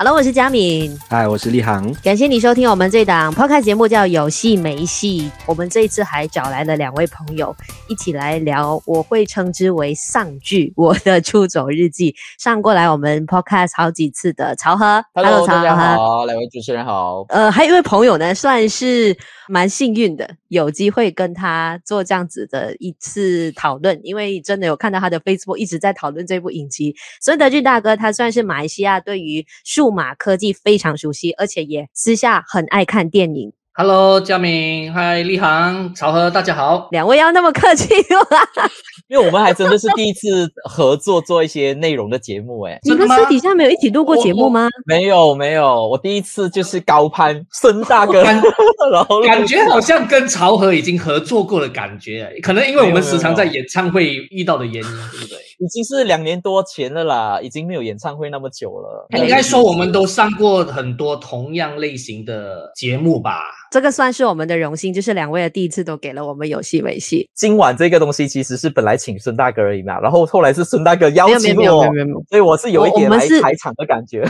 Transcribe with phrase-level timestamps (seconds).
[0.00, 0.96] Hello，我是佳敏。
[1.08, 1.92] 嗨，我是立航。
[2.04, 5.22] 感谢你收听我们这档 Podcast 节目，叫《有戏没戏》。
[5.44, 7.52] 我们这一次还找来了两位朋友，
[7.88, 12.12] 一起来聊，我会称之为上剧《我的出走日记》。
[12.40, 17.24] 上过来我们 Podcast 好几次的曹和，Hello，大家好，两位主持人好。
[17.30, 19.16] 呃，还有一位朋友呢，算是
[19.48, 26.94] 蛮幸运的，有机会跟他做这样子的一次讨论，因为真的有看到他的 Facebook 一直在讨论这部影集。
[27.20, 33.54] 孙德俊大哥，他算是马来西亚对于数数码科技非常熟悉，而且也私下很爱看电影。
[33.72, 36.88] Hello，佳明，嗨，立航，曹和，大家好。
[36.90, 38.38] 两位要那么客气吗？
[39.08, 44.68] 因为我们还真的是第一次合作做一些内容的节目，哎， 你们私底下没有一起录过节目吗？
[44.84, 48.22] 没有，没有，我第一次就是高攀孙大哥，
[48.92, 55.38] 然后感觉好像跟曹和已经合作过的感觉，可能因为我们时常在演唱会遇到的原因，对不对？
[55.58, 59.06] 已经是两年多前了啦，已经没有演唱会那么久了。
[59.18, 63.40] 应该说我们都上过很多同样类型的节目吧。
[63.70, 67.28] 这个算是我们的荣幸，就是两位的第一次都给了我们有戏没戏。
[67.34, 71.84] 今晚这个东西其实是本来请孙大哥而已嘛，然后后来是孙大哥邀请我，
[72.28, 74.24] 所以我是有一点来开场的感觉。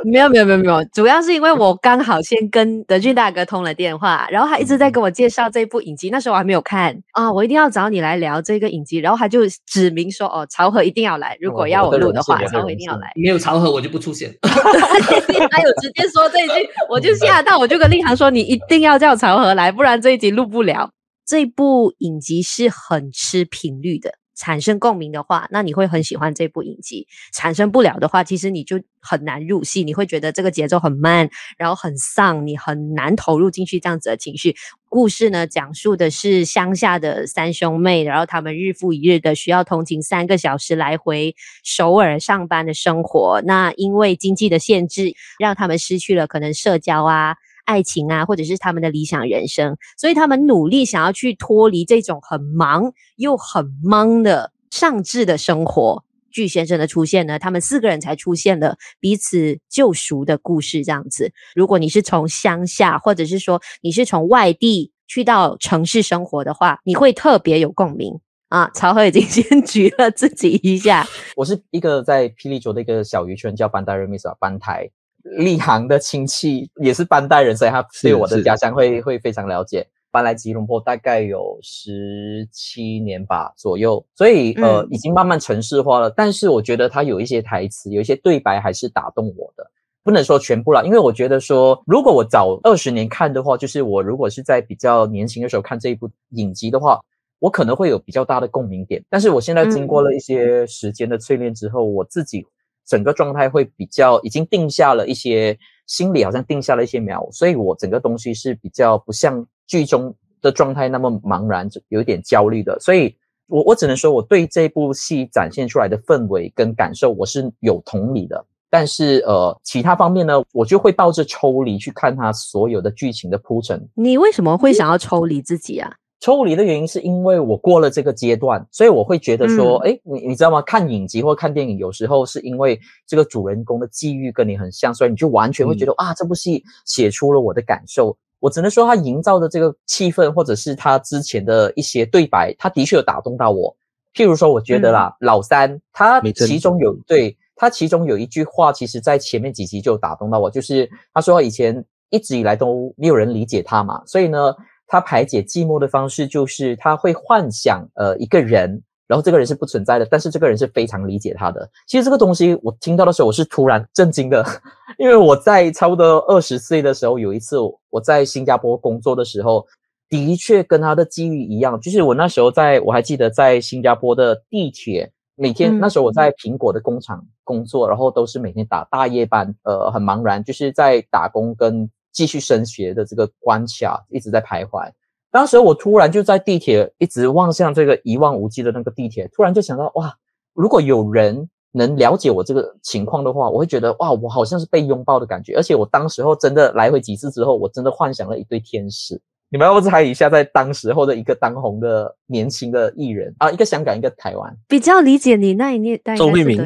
[0.04, 14.30] 没有没有没有没有，主要是因为我刚好先跟德俊大哥通了电话，然后他一直在跟我介绍这部影集，那时候我还没有看啊，我一定要找你来聊这个影集，然后他就指明说哦，曹和一定要来，如果要我录的话，曹和一定要来，没有曹和我就不出现。
[14.42, 18.58] 他有直接说这一句，我就吓到，我就跟立航说你一。
[18.58, 20.90] 一定要叫曹和来，不然这一集录不了。
[21.24, 34.54] 这部影集是很吃频率的，产生共鸣的话，那你会很喜欢这部影集；产生不了的话，其实你就很难入戏，你会觉得这个节奏很慢，然后很丧，你很难投入进去这样子的情绪。
[34.88, 43.42] 故事呢，讲述的是乡下的三兄妹，然后他们日复一日的需要通勤三个小时来回首尔上班的生活。
[43.44, 47.36] 那因为经济的限制，让他们失去了可能社交啊。
[47.68, 56.02] 爱情啊，或者是他们的理想人生，所以他们努力想要去脱离这种很忙又很忙的上智的生活。
[56.30, 60.82] 具先生的出现呢，他们四个人才出现了彼此救赎的故事。
[60.82, 68.18] 这样子，如果你是从乡下，或者是说你是从外地去到城市生活的话，你会特别有共鸣
[68.48, 68.70] 啊。
[68.72, 71.06] 曹和已经 先举了自己一下，
[71.36, 74.88] 我是一个在霹雳州的一个小渔村，叫班达人米斯班台。
[75.22, 79.86] 立航的亲戚也是班代人，所以他对我的家乡会会非常了解。
[80.10, 86.08] 搬来吉隆坡大概有十七年吧左右，所以呃已经慢慢城市化了。
[86.08, 89.70] 但是我觉得他有一些台词，有一些对白还是打动我的，
[90.02, 96.98] 不能说全部了，因为我觉得说如果我早二十年看的话，就是我如果是在比较年轻的时候看这一部影集的话，
[97.38, 99.04] 我可能会有比较大的共鸣点。
[99.10, 102.46] 但是我现在经过了一些时间的淬炼之后，我自己。
[102.88, 105.56] 整个状态会比较已经定下了一些，
[105.86, 112.80] 心里好像定下了一些苗，所以我整个东西是比较不像剧中的状态那么茫然，就有点焦虑的。
[112.80, 113.14] 所以
[113.46, 118.44] 我我只能说，我对这部戏展现出来的氛围跟感受，我是有同理的。
[118.70, 123.86] 但是呃，其他方面呢，我就会抱着抽离去看它所有的剧情的铺陈。
[123.94, 125.90] 你为什么会想要抽离自己啊？
[126.20, 130.60] 抽离的原因是因为我过了这个阶段，所以我会觉得说，哎、嗯，你你知道吗？
[130.62, 138.16] 看影集或看电影，有时候是因为这个主人公的际遇跟你很像，所以你就完全会觉得、嗯、啊，这部戏写出了我的感受。
[138.40, 143.76] 我只能说，他营造的这个气氛，或者是他之前的一些对白，他的确有打动到我。
[144.12, 154.52] 譬如说，我觉得啦，嗯、老三他其中有对他其中有一句话，其实在前面几集就打动到我，就是他说以前一直以来都没有人理解他嘛，所以呢。
[154.88, 161.70] 他排解寂寞的方式就是他会幻想呃一个人，然后这个人是不存在的，但是这个人是非常理解他的。
[161.86, 164.42] 其实这个东西我听到的时候我是突然震惊的，
[164.98, 167.58] 因为我在差不多二十岁的时候有一次
[167.90, 169.66] 我在新加坡工作的时候，
[170.08, 181.90] 的确跟他的机遇一样，就是我那时候在我还记得在新加坡的地铁，每天那时候我在苹果的工厂工作，然后都是每天打大夜班，呃很茫然，就是在打工跟。
[182.18, 184.90] 继续升学的这个关卡一直在徘徊。
[185.30, 190.12] 当时我突然就在地铁一直望向这个一望无际的那个地铁，突然就想到哇，
[190.52, 195.54] 如果有人能了解我这个情况的话，我会觉得哇，我好像是被拥抱的感觉。
[195.54, 199.20] 而且我当时候真的来回几次之后，我真的幻想了一对天使。
[199.48, 206.16] 你们要不猜一下，在当时候的一个当红的年轻的艺人啊，一个香港，一个台湾，比较理解你那一年代。
[206.16, 206.58] 周慧敏。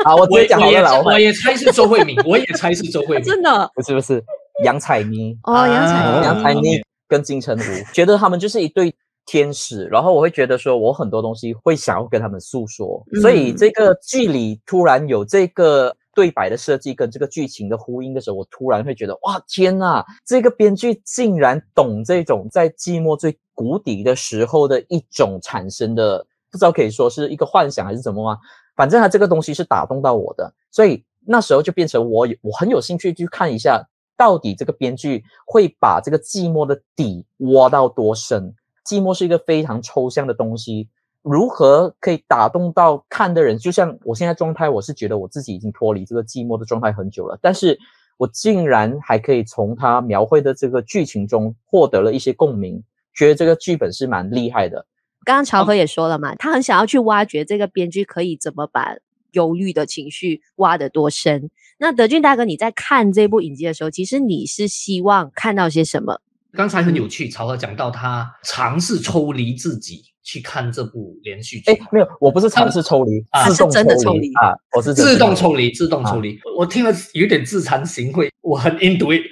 [0.04, 1.02] 好，我直接讲好了啦。
[1.04, 3.24] 我也猜是周慧敏，我也猜是周慧敏。
[3.28, 3.70] 真的？
[3.74, 4.22] 不是不是，
[4.64, 5.36] 杨采妮。
[5.44, 8.94] 哦，杨采妮，杨采妮跟金城武，觉得他们就是一对
[9.26, 9.84] 天使。
[9.86, 13.02] 然后我会觉得说，我很多东西会想要跟他们诉说。
[13.20, 28.38] 所以这个剧里突然有这个对白的设计跟这个剧情的呼应的时候，我突然会觉得，哇，天呐，这个编剧竟然懂这种在寂寞最谷底的时候的一种产生的，不知道可以说是一个幻想还是怎么吗？
[28.76, 33.86] 反正他这个东西是打动到我的，所以那时候就变成我有我很有兴趣去看一下，
[34.16, 37.24] 到底这个编剧会把这个寂寞的底
[37.54, 38.54] 挖到多深。
[38.86, 40.88] 寂寞是一个非常抽象的东西。
[41.22, 43.58] 如何可以打动到看的人？
[43.58, 47.78] 就像我现在状态，我是觉得我自己已经脱离这个寂寞的状态很久了，但是
[48.16, 52.82] 我竟然还可以从他描绘的这个剧情中获得了一些共鸣，
[53.12, 54.86] 觉得这个剧本是蛮厉害的。
[55.24, 58.96] 刚刚朝和也说了嘛，他很想要去挖掘这个编剧可以怎么把
[59.32, 61.50] 忧郁的情绪挖得多深。
[61.78, 66.20] 那德俊大哥，你在看这部影集的时候，其实你是希望看到些什么？
[66.52, 70.09] 刚才很有趣，曹和讲到他尝试抽离自己。
[70.30, 76.38] 去看这部连续剧，哎，没有，我不是尝试抽离，啊、自动抽离啊，我是自动抽离，自动抽离。
[76.56, 79.22] 我听了有点自惭形秽，我很 into it，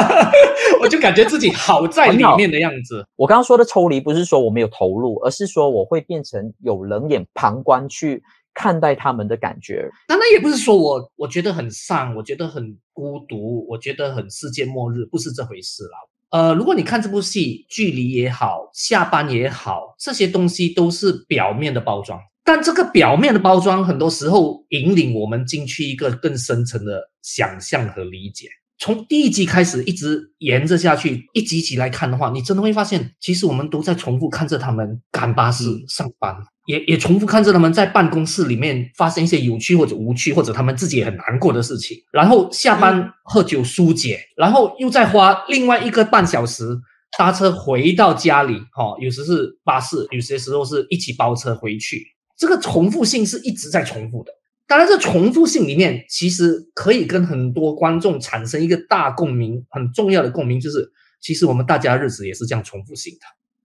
[0.82, 3.06] 我就感觉自己好在里面的样子。
[3.16, 8.22] 我刚刚说的抽离，不是说我没有投入，而是说我会变成有冷眼旁观去
[8.52, 9.88] 看待他们的感觉。
[10.08, 15.96] 那那也不是说我我觉得很丧，我觉得很孤独，我觉得很世界末日，不是这回事啦。
[16.30, 22.20] 呃，如果你看这部戏，距离也好，下班也好，这些东西都是表面的包装。
[22.44, 28.48] 但这个表面的包装，很多时候引领我们进去一个更深层的想象和理解。
[28.78, 36.36] 从第一集开始，一直沿着下去，一集一集来看的话，你真的会发现，其实我们都在重复看着他们赶巴士上班。
[36.68, 46.78] 也也重复看着他们在办公室里面发生一些有趣或者无趣，或者他们自己也很难过的事情，然后下班喝酒疏解，然后又再花另外一个半小时
[47.16, 52.04] 搭车回到家里，哈，有时是巴士，有些时候是一起包车回去，
[52.36, 54.30] 这个重复性是一直在重复的。
[54.66, 60.92] 当然，这重复性里面其实可以跟很多观众产生一个大共鸣，很重要的共鸣就是，
[61.22, 63.20] 其实我们大家日子也是这样重复性的。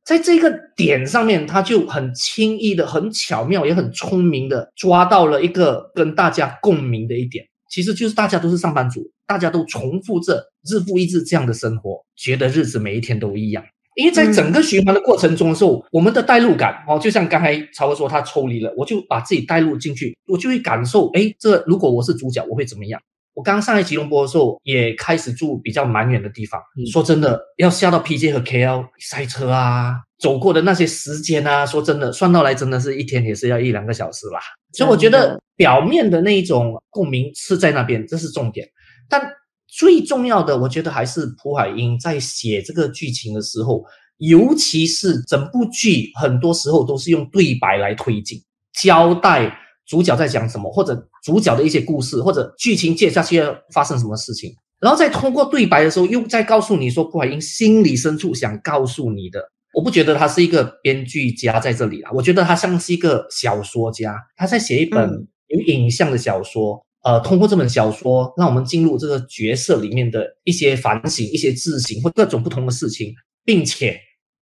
[0.05, 13.63] 在这个点上面，他就很轻易的、很巧妙，也很聪明的抓到了一个跟大家共鸣的一点，其实就是大家都是上班族，大家都重复着日复一日这样的生活，觉得日子每一天都一样。
[13.95, 22.99] 因为在整个循环的过程中的时候，嗯、我们的代入感哦，就像刚才曹哥说他抽离了，我就把自己代入进去，我就会感受，哎，这如果我是主角，我会怎么样？
[23.33, 26.61] 我刚刚上来吉隆坡的时候，也开始住比较蛮远的地方。
[26.77, 34.39] 嗯、说真的，要下到 PJ 和 KL 塞车啊，走过的那些时间啊，说真的，算到来真的是一天也是要一两个小时吧。
[34.73, 38.67] 所以我觉得表面的那一种共鸣是在那边，这是重点。
[39.09, 39.21] 但
[39.67, 43.83] 最重要的，我觉得还是朴海英在写这个剧情的时候，
[44.17, 48.39] 尤其是整部剧很多时候都是用对白来推进
[48.79, 49.59] 交代。
[49.85, 59.43] 主角在讲什么，或者主角的一些故事，或者剧情接下去要发生什么事情，然后再通过对白的时候，又再告诉你说，郭海英心里深处想告诉你的。
[59.73, 73.99] 我不觉得他是一个编剧家在这里啊，我觉得他像是一个小说家，他在写一本有影像的小说，嗯、呃，通过这本小说，让我们进入这个角色里面的一些反省、一些自省或各种不同的事情，并且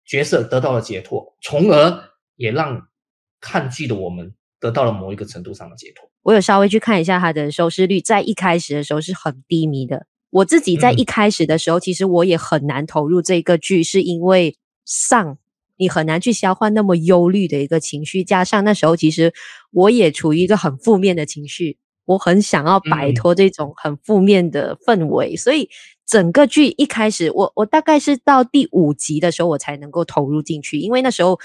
[0.06, 2.00] 角色得到了解脱，从而
[2.37, 2.81] 也让
[3.41, 4.32] 看剧的我们。
[4.61, 6.08] 得到了某一个程度上的解脱。
[6.22, 10.06] 我有稍微去看一下它的收视率，在一开始的时候是很低迷的。
[10.31, 15.39] 我自己在一开始的时候，嗯、其实我也很难投入这个剧，是因为上
[15.77, 19.32] 你很难去消化那么忧虑的一个情绪，加上那时候其实
[19.70, 25.70] 我也处于一个很负面的情绪，我很想要摆脱这种很负面的氛围，嗯、所以
[26.05, 31.39] 整个剧一开始，我我大概是到第五集的时候，我才能够投入进去，因为那时候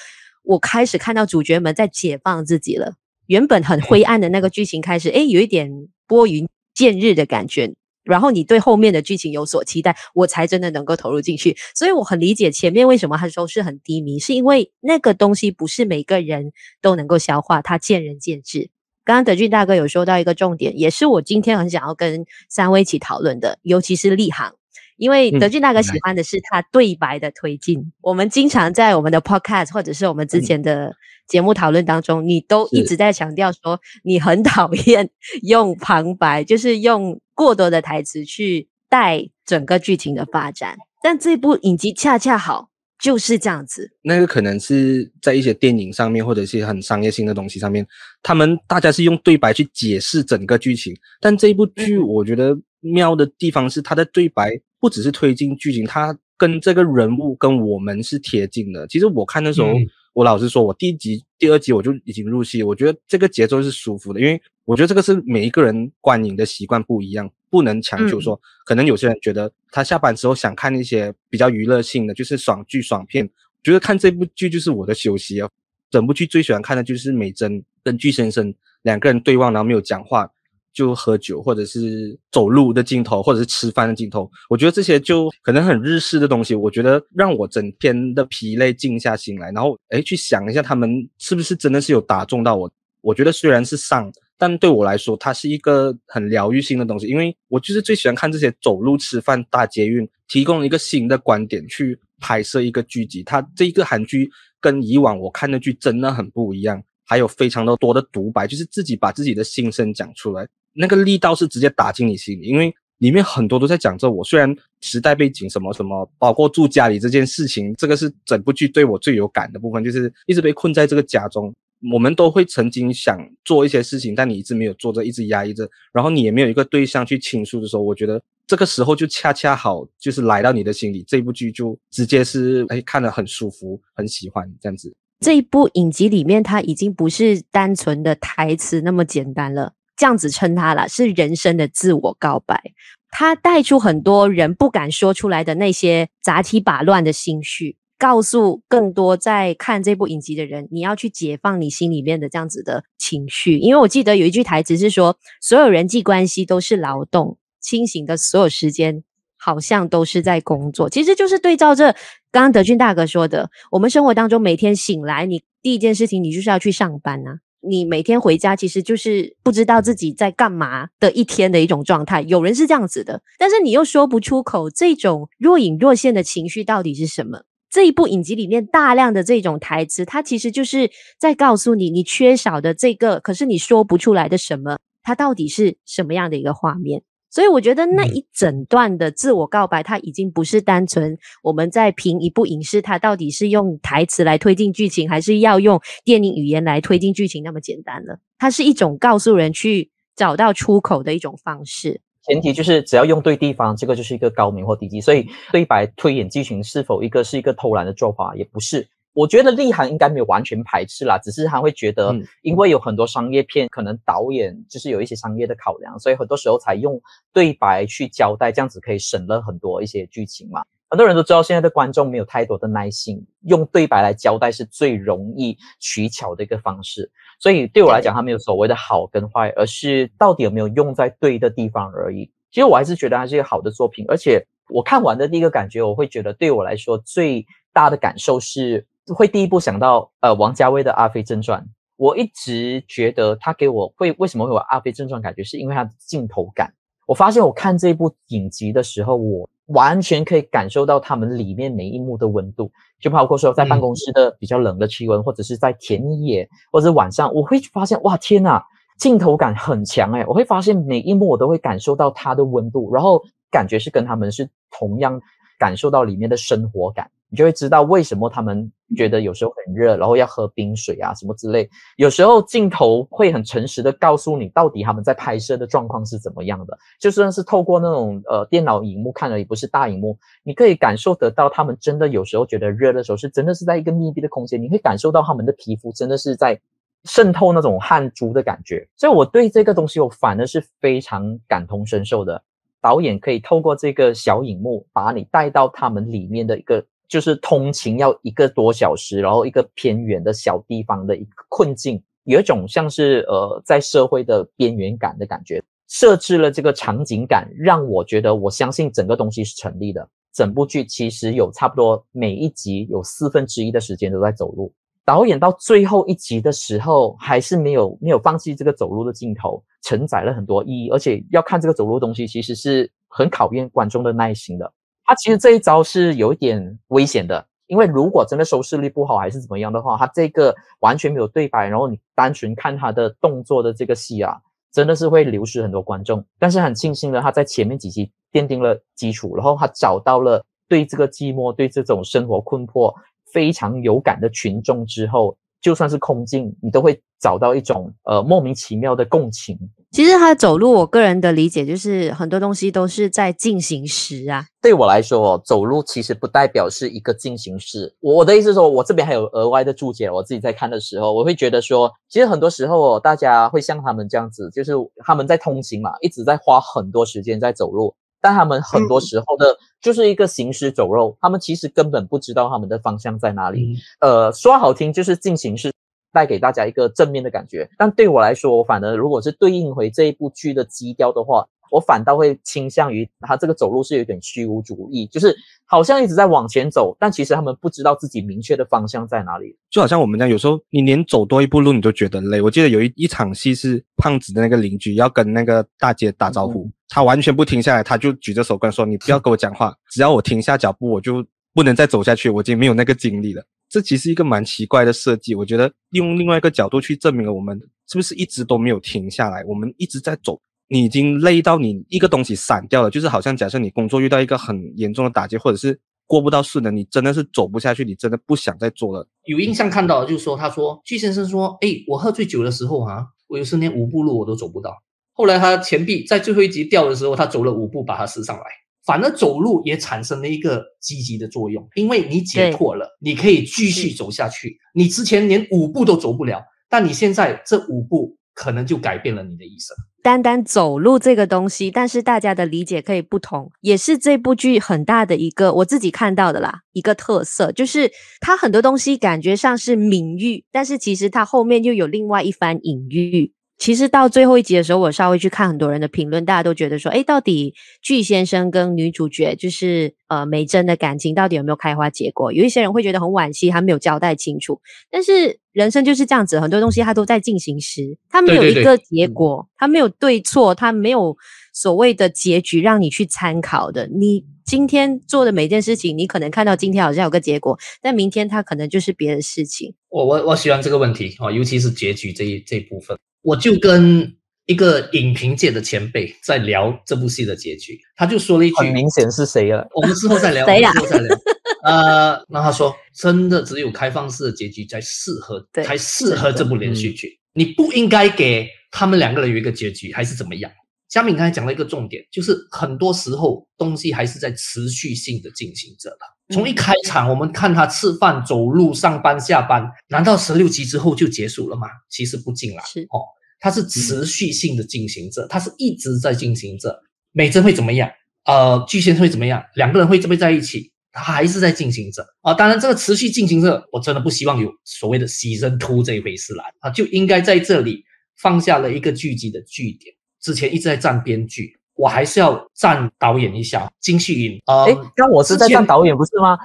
[0.44, 2.96] 我开始看到主角们在解放自己了。
[3.32, 7.74] 原本很灰暗的那个剧情开始，诶，有一点拨云见日的感觉。
[8.04, 11.56] 然后你对后面的剧情有所期待，我才真的能够投入进去。
[11.74, 18.70] 所以我很理解前面为什么他收视很低迷，是因为那个东西不是每个人都能够消化，它见仁见智。
[19.06, 24.56] 刚刚德俊大哥有说到一个重点，也是我今天很想要跟三位一起讨论的，尤其是立行。
[25.02, 30.94] 因为德俊大哥喜欢的是他对白的推进，嗯、我们经常在我们的 podcast 或者是我们之前的
[31.28, 35.10] 节目讨论当中，嗯、你都一直在强调说你很讨厌
[35.42, 40.78] 用旁白，就是用过多的台词去带整个剧情的发展。
[41.02, 43.90] 但这部影集恰恰好就是这样子。
[44.04, 47.84] 那个可能是在一些电影上面或者是很商业性的东西上面，
[48.22, 54.62] 他们大家是用对白去解释整个剧情，但这部剧我觉得妙的地方是它的对白。
[54.82, 58.88] 不只是推进剧情，它跟这个人物跟我们是贴近的。
[58.88, 73.30] 其实我看的时候，嗯、我老实说，我第一集、第二集我就已经入戏，我觉得这个节奏是舒服的，因为我觉得这个是每一个人观影的习惯不一样，不能强求说，可能有些人觉得他下班之后想看一些比较娱乐性的，就是爽剧、爽片，
[73.62, 75.48] 觉得看这部剧就是我的休息啊。
[75.92, 80.32] 整部剧最喜欢看的就是美珍跟具先生两个人对望，然后没有讲话。
[80.74, 86.56] 就喝酒，或者是走路的镜头，或者是吃饭的镜头，我觉得这些就可能很日式的东西。
[86.56, 92.72] 我觉得让我整天的疲累静下心来，然后诶去想一下他们是不是真的是有打中到我。
[93.02, 103.24] 我觉得虽然是丧，但对我来说，它是一个很疗愈性的东西，因为我就是最喜欢看这些走路、吃饭、搭捷运，提供一个新的观点去拍摄一个剧集。
[103.24, 110.48] 它这一个韩剧跟以往我看的剧真的很不一样，还有非常的多的独白，就是自己把自己的心声讲出来。
[110.74, 114.24] 那个力道是直接打进你心里，因为里面很多都在讲着我。
[114.24, 121.54] 虽然时代背景什么什么，包括住家里这件事情，这个是整部剧对我最有感的部分，就是一直被困在这个家中。
[121.92, 134.94] 我们都会曾经想做一些事情，但你一直没有做着，一直压抑着，然后你也没有一个对象去倾诉的时候，我觉得这个时候就恰恰好，就是来到你的心里，这部剧就直接是哎看得很舒服，很喜欢这样子。
[135.22, 139.74] 这一部影集里面，它已经不是单纯的台词那么简单了。
[139.96, 142.62] 这样子称它了，是人生的自我告白。
[143.10, 153.58] 它带出很多人不敢说出来的那些杂七杂乱的心绪，告诉更多在看这部影集的人，你要去解放你心里面的这样子的情绪。
[153.58, 159.04] 因为我记得有一句台词是说，所有人际关系都是劳动，清醒的所有时间
[159.38, 160.90] 好像都是在工作。
[160.90, 161.94] 其实就是对照着
[162.32, 167.40] 刚刚德俊大哥说的，我们生活当中每天醒来，你第一件事情你就是要去上班啊。
[167.62, 172.22] 你每天回家，其实就是不知道自己在干嘛的一天的一种状态。
[172.22, 177.44] 有人是这样子的，但是你又说不出口，这种若隐若现的情绪到底是什么？
[177.70, 187.04] 这一部影集里面大量的这种台词，它其实就是在告诉你，你缺少的这个，可是你说不出来的什么，它到底是什么样的一个画面？
[187.32, 198.20] 所以我觉得那一整段的自我告白，它已经不是单纯我们在评一部影视，它到底是用台词来推进剧情，还是要用电影语言来推进剧情那么简单了。
[198.38, 202.02] 它是一种告诉人去找到出口的一种方式。
[202.24, 205.00] 前提就是只要用对地方，这个就是一个高明或低级。
[205.00, 208.88] 所以对白推演剧情是否一个是一个偷懒的做法，也不是。
[209.14, 216.98] 我觉得立行应该没有完全排斥啦，只是他会觉得，因为有很多商业片，可能导演就是有一些商业的考量，所以很多时候才用
[217.34, 220.64] 对白去交代，这样子可以省了很多一些剧情嘛。
[220.90, 227.12] 很多人都知道，现在的观众没有太多的耐心，用对白来交代是最容易取巧的一个方式。
[227.38, 232.32] 所以对我来讲，他没有所谓的好跟坏，而是到底有没有用在对的地方而已。
[232.50, 238.88] 其实我还是觉得它是一个好的作品，而且我看完的第一个感觉，我会觉得对我来说最大的感受是。
[239.14, 241.62] 会第一步想到呃王家卫的《阿飞正传》，
[241.98, 246.74] 我一直觉得他给我会为什么会有《阿飞正传》感觉，是因为他的镜头感。
[247.08, 258.62] 我发现我看这部影集的时候，我完全可以感受到他们里面每一幕的温度，就包括说在办公室的比较冷的气温，或者是在田野，或者是晚上，我会发现哇天呐，
[258.98, 265.20] 镜头感很强诶，我会发现每一幕我都会感受到它的温度，然后感觉是跟他们是同样
[265.62, 267.08] 感受到里面的生活感。
[267.30, 271.70] 你就会知道为什么他们觉得有时候很热，然后要喝冰水啊什么之类。
[271.96, 276.78] 有时候镜头会很诚实的告诉你，到底他们在拍摄的状况是怎么样的。
[277.00, 286.60] 就算是透过那种呃电脑荧幕看的，也不是大荧幕，你可以感受得到他们真的有时候觉得热的时候，是真的是在一个密闭的空间，你会感受到他们的皮肤真的是在
[287.06, 288.86] 渗透那种汗珠的感觉。
[288.98, 292.44] 所以我对这个东西我反而是非常感同身受的。
[292.82, 296.86] 导演可以透过这个小荧幕把你带到他们里面的一个。
[297.08, 305.62] 就是通勤要一个多小时，然后一个偏远的小地方的一个困境，有一种像是呃在社会的边缘感的感觉。
[305.90, 310.08] 设置了这个场景感，让我觉得我相信整个东西是成立的。
[310.34, 314.74] 整部剧其实有差不多每一集有四分之一的时间都在走路。
[315.04, 320.90] 导演到最后一集的时候，还是没有没有放弃这个走路的镜头，承载了很多意义。
[320.90, 324.72] 而且要看这个走路东西，其实是很考验观众的耐心的。
[325.04, 334.40] 他其实这一招是有一点危险的，因为如果真的收视率不好还是怎么样的话，他这个完全没有对白，然后你单纯看他的动作的这个戏啊，
[334.72, 336.24] 真的是会流失很多观众。
[336.40, 342.96] 但是很庆幸的，他在前面几集奠定了基础，然后他找到了对这个寂寞、对这种生活困迫
[343.34, 349.58] 非常有感的群众之后，就算是空镜，你都会找到一种呃莫名其妙的共情。
[349.92, 354.46] 其实他走路，我个人的理解就是很多东西都是在进行时啊。
[354.62, 357.94] 对我来说，走路其实不代表是一个进行式。
[358.00, 360.10] 我的意思是说，我这边还有额外的注解。
[360.10, 364.72] 我自己在看的时候，我会觉得说，其实很多时候哦大家会像他们这样子，就是
[365.06, 373.78] 他们在通行嘛，一直在花很多时间在走路，但他们很多时候的就是一个行尸走肉，他们其实根本不知道他们的方向在哪里。
[374.00, 375.72] 呃，说好听就是进行式。
[376.14, 385.36] 带给大家一个正面的感觉，但对我来说，我反而如果是对应回这一部剧的基调的话，我反倒会倾向于他这个走路是有点虚无主义，就是
[385.66, 389.58] 好像一直在往前走，但其实他们不知道自己明确的方向在哪里。
[389.70, 392.40] 就好像我们这样，有时候你连走多一步路你都觉得累。
[392.40, 410.38] 我记得有一一场戏是胖子的那个邻居要跟那个大姐打招呼，嗯、他完全不停下来，他就举着手跟说：“你不要跟我讲话，只要我停下脚步，我就不能再走下去，我已经没有那个精力了。”这其实是一个蛮奇怪的设计，我觉得用另外一个角度去证明了我们是不是一直都没有停下来，我们一直在走。
[410.72, 419.06] 你已经累到你一个东西散掉了，就是好像假设你工作遇到一个很严重的打击，或者是过不到顺的，你真的是走不下去，你真的不想再做了。
[419.26, 424.72] 有印象看到就是说，他说巨先生说，哎，我喝醉酒的时候啊，我有时连五步路我都走不到。
[425.12, 428.44] 后来他钱币在最后一集掉的时候，他走了五步把它拾上来。
[428.86, 434.58] 反而走路也产生了一个积极的作用，因为你解脱了，你可以继续走下去。
[434.74, 439.76] 你之前连五步都走不了，但你现在这五步可能就改变了你的一生。
[440.04, 453.34] 单单走路这个东西，但是大家的理解可以不同，也是这部剧很大的一个我自己看到的啦，一个特色，就是它很多东西感觉上是隐喻，但是其实它后面又有另外一番隐喻。
[453.62, 457.54] 其实到最后一集的时候，我稍微去看很多人的评论，大家都觉得说，哎，到底
[457.84, 462.34] 巨先生跟女主角就是呃美珍的感情到底有没有开花结果？
[462.34, 464.60] 有一些人会觉得很惋惜，他没有交代清楚。
[464.90, 471.16] 但是人生就是这样子，很多东西它都在进行时，它没有一个结果，它没有对错，它没有
[471.54, 473.88] 所谓的结局让你去参考的。
[473.90, 479.76] 你今天做的每件事情，你可能看到今天好像有个结果，但明天它可能就是别的事情。
[479.90, 482.98] 我我我喜欢这个问题啊，尤其是结局这一这一部分。
[483.22, 490.72] 我就跟一个影评界的前辈在聊这部戏的结局，他就说了一句：“很明显是谁了？” 我们之后再聊，谁呀？
[490.74, 491.18] 之后再聊。
[491.64, 497.20] 呃，那他说：“真的只有开放式的结局才适合，才适合这部连续剧。
[497.34, 500.52] 你不应该给他们两个人有一个结局，还是怎么样？”
[500.90, 506.34] 佳敏刚才讲了一个重点，就是很多时候东西还是在持续性的进行着的。
[506.34, 511.68] 从一开场，我们看他吃饭、走路、上班、下班，难道十六集之后就结束了吗？
[511.90, 513.00] 其实不尽然，是哦，
[513.42, 516.74] 它是持续性的进行着，它是一直在进行着。
[517.12, 517.90] 美珍会怎么样？
[518.24, 519.44] 呃，巨蟹会怎么样？
[519.56, 520.72] 两个人会不会在一起？
[520.94, 522.34] 它还是在进行着啊。
[522.34, 527.84] 当然，这个持续进行着，我真的不希望有所谓的 season two 这一回事来啊，就应该在这里
[528.22, 529.94] 放下了一个剧集的据点。
[530.22, 531.58] 之前一直在站编剧。
[531.82, 534.40] 我还是要赞导演一下，金旭云。
[534.46, 536.38] 呃，哎，刚我是在赞导演不是吗？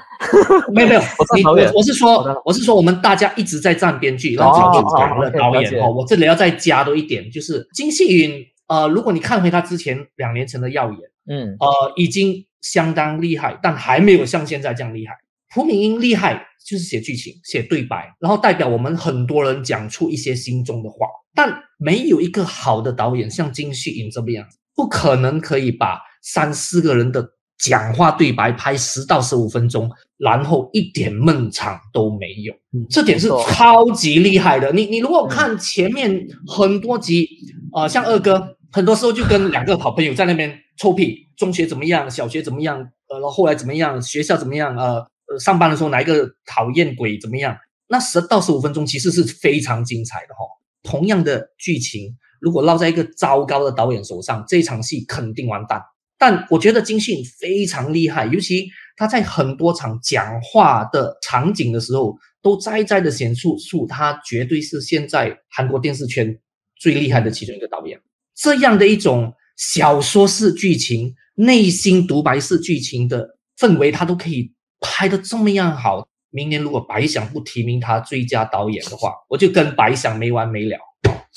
[0.72, 1.00] 没 有没有，
[1.44, 5.92] 我我我是说我是说我们大家一直在赞编剧，然后就讲了导演哦。
[5.92, 8.42] 我这里要再加多一点，就是金旭云。
[8.68, 15.12] 呃，如果你看回他之前两年前的耀眼，嗯，呃，已经相当厉害，但还没有像现在这样厉害。
[15.54, 24.44] 蒲敏英厉害，就是写剧情、写对白，然后代表我们很多人讲出一些心中的话，但没有一个好的导演像金旭云这么样。
[24.76, 27.26] 不可能可以把三四个人的
[27.58, 32.52] 讲话对白拍十到十五分钟，然后一点闷场都没有，
[32.90, 34.70] 这点是超级厉害的。
[34.72, 37.26] 你你如果看前面很多集，
[37.74, 44.96] 呃，像二哥，很多时候就跟两个好朋友在那边臭屁，中学怎么样，小学怎么样，呃，然后后来怎么样，学校怎么样，呃
[45.28, 47.56] 呃，上班的时候哪一个讨厌鬼怎么样？
[47.88, 50.48] 那十到十五分钟其实是非常精彩的哈、哦。
[50.82, 52.14] 同样的剧情。
[52.40, 55.82] 如果落在一个糟糕的导演手上，这场戏肯定完蛋。
[56.18, 66.38] 但我觉得金信非常厉害，尤其他在很多场讲话的场景的时候，都在在的显出出他绝对是现在韩国电视圈
[66.78, 68.00] 最厉害的其中一个导演。
[68.34, 76.08] 这样的一种小说式剧情、内心独白式剧情的氛围，他都可以拍得这么样好。
[76.30, 80.78] 明年如果白想不提名他最佳导演的话，我就跟白想没完没了。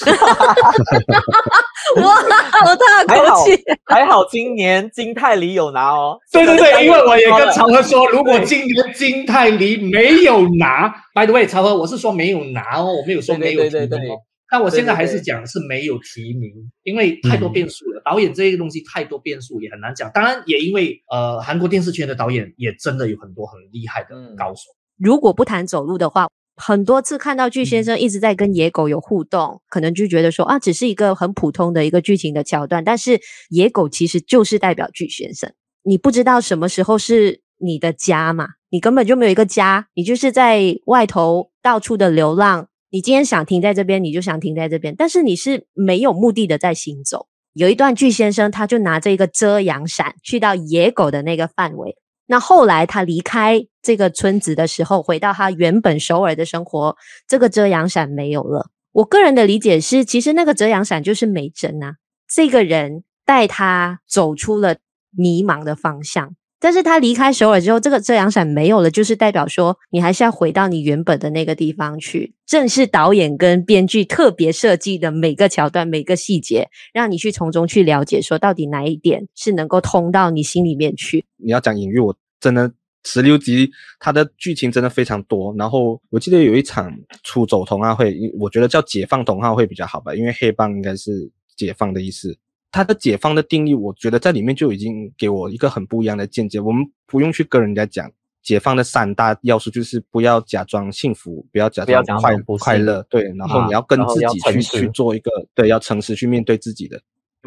[0.06, 2.02] 哈哈哈哈哈！
[2.02, 2.16] 哇，
[2.52, 3.62] 好大口气！
[3.86, 6.18] 还好今年金泰梨有拿哦。
[6.32, 14.22] 对对对，因为我也跟曹和说，如果今年金泰梨没有拿，by the way，曹和，我是说没有拿哦，我没有说没有提名哦。
[14.52, 16.52] 但我现在还是讲是没有提名，
[16.84, 18.02] 因为太多变数了。
[18.06, 20.10] 导演这个东西太多变数，也很难讲。
[20.14, 24.62] 当然，也因为呃，韩国电视圈的导演也真的有很多很厉害的高手。
[24.98, 26.30] 如果不谈走路的话。
[26.62, 35.54] 很多次看到巨先生一直在跟野狗有互动，可能就觉得说啊，只是一个很普通的一个剧情的桥段，但是野狗其实就是代表巨先生。
[35.84, 38.45] 你不知道什么时候是你的家嘛？
[38.69, 42.67] 你根本就没有一个家，你就是在外头到处的流浪。
[42.91, 47.28] 你今天想停在这边，你就想停在这边，但是你是没有目的的在行走。
[47.54, 51.95] 有一段巨先生他就拿着一个遮阳伞去到野狗的那个范围。
[52.32, 56.96] 那后来他离开这个村子的时候，回到他原本首尔的生活，
[57.28, 58.70] 这个遮阳伞没有了。
[58.92, 61.96] 我个人的理解是，其实那个遮阳伞就是美珍啊，
[62.32, 64.78] 这个人带他走出了
[65.10, 66.36] 迷茫的方向。
[66.60, 72.34] 但是他离开首尔之后，这个遮阳伞没有了，就是代表说你还是要回到你原本的那个地方去。
[72.45, 81.24] 正是导演跟编剧特别设计的每个桥段、每个细节，让你去从中去了解，说到底哪一点是能够通到你心里面去。
[81.38, 82.72] 你要讲隐喻，我真的
[83.06, 85.56] 十六集它的剧情真的非常多。
[85.58, 86.91] 然后我记得有一场
[87.24, 92.38] 出走同好会，我觉得叫解放同好会比较好吧，因为黑帮应该是解放的意思。
[92.72, 96.60] 他的解放的定义，我觉得在里面就已经给我一个很不一样的见解。
[96.60, 98.12] 我们不用去跟人家讲
[98.44, 107.02] 解放的三大要素，就是不要假装幸福，不要假装快快乐，对，然后你要跟自己去去做一个，对，要诚实去面对自己的，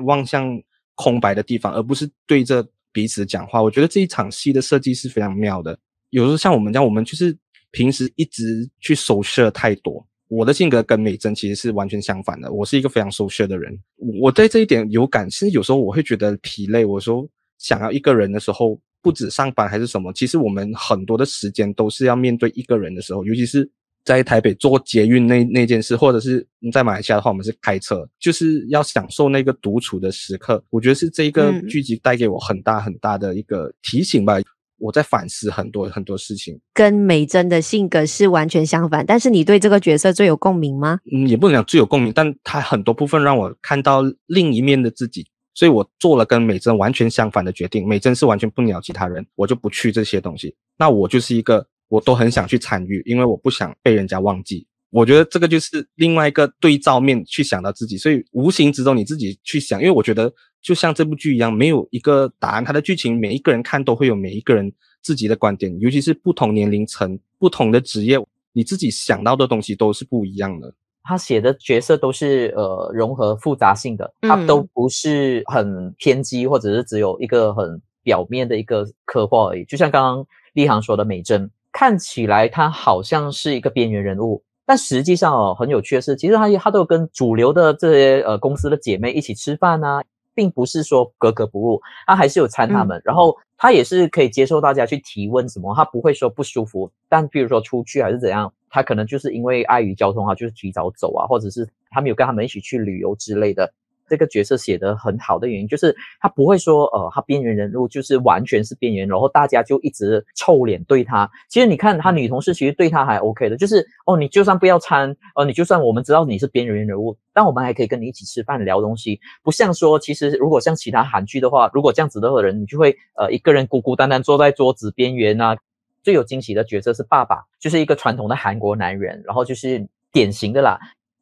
[0.04, 0.60] 望向
[0.94, 3.62] 空白的地方，而不是对着彼此讲话。
[3.62, 5.78] 我觉得这一场戏的设计是非常妙的。
[6.10, 7.36] 有时候像我们这样，我们就是
[7.70, 10.06] 平时一直去收摄太多。
[10.32, 12.50] 我的性格跟美珍其实是完全相反的。
[12.50, 13.78] 我是一个非常 social 的人，
[14.22, 15.28] 我对这一点有感。
[15.28, 16.86] 其实有时候我会觉得疲累。
[16.86, 23.70] 我说想要一个人的时候，不止上班还是什么，其实我们很多的时间都是要面对一个人的时候，尤其是
[24.06, 30.64] 在台北做捷运那那件事，或者是在马来西亚的话，我们是开车，就是要享受那个独处的时刻。
[30.70, 34.38] 我觉得是这一个剧集带给我很大很大的一个提醒吧。
[34.82, 39.06] 我在反思很多很多事情，跟美珍的性格是完全相反。
[39.06, 40.98] 但是你对这个角色最有共鸣吗？
[41.12, 47.86] 嗯，也不能讲最有共鸣，但他很多部分让我看到另一面的自己，所以我做了跟美珍完全相反的决定。
[47.86, 50.52] 美珍是完全不鸟其他人，我就不去这些东西。
[50.76, 54.66] 那我就是一个，我都很想去参与，因为我不想被人家忘记。
[54.90, 60.32] 我觉得这个就是另外一个对照面去想到自己，所以无形之中你自己去想，因为我觉得。
[60.62, 62.64] 就像这部剧一样，没有一个答案。
[62.64, 64.72] 它的剧情每一个人看都会有每一个人
[65.02, 68.16] 自己的观点，尤其是不同年龄层、不同的职业，
[68.52, 70.72] 你自己想到的东西都是不一样的。
[71.02, 79.64] 他写的角色都是呃融合复杂性的，他都不是很偏激，或者是只有一个很表面的一个刻画而已。
[79.64, 90.00] 就像刚刚立航说的，美珍看起来她好像是一个边缘人物，但实际上哦，很有趣的是，其实他他都有跟主流的这些呃公司的姐妹一起吃饭啊。
[90.34, 96.90] 并不是说格格不入，他还是有参他们，嗯、然后他也是可以接受大家去提问什么，他不会说不舒服。
[97.08, 103.72] 但比如说出去还是怎样，他可能就是因为碍于交通啊，就是提早走啊，或者是他没有跟他们一起去旅游之类的。
[104.12, 111.30] 这个角色写得很好的原因，就是他不会说，呃，他边缘人物就是完全是边缘，然后大家就一直臭脸对他。
[111.48, 119.18] 其实你看他女同事其实对他还 OK 的，就是哦，你就算不要掺，呃，你就算我们知道你是边缘人物，但我们还可以跟你一起吃饭聊东西。
[119.42, 125.56] 不像说，其实如果像其他韩剧的话，如果这样子的人，你就会呃一个人孤孤单单坐在桌子边缘啊。
[126.02, 130.78] 最有惊喜的角色是爸爸，就是一个传统的韩国男人，然后就是典型的啦。